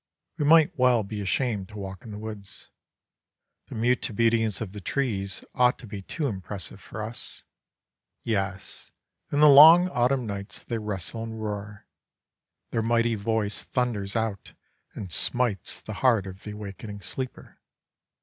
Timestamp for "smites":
15.11-15.79